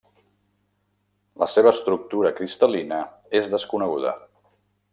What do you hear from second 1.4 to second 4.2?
La seva estructura cristal·lina és desconeguda.